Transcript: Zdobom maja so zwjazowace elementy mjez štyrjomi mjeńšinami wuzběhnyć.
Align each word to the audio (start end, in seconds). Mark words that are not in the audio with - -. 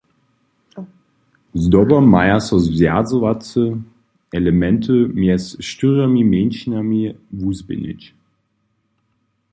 Zdobom 1.61 2.05
maja 2.13 2.37
so 2.47 2.55
zwjazowace 2.65 3.61
elementy 4.39 4.95
mjez 5.19 5.43
štyrjomi 5.67 6.21
mjeńšinami 6.31 7.01
wuzběhnyć. 7.39 8.01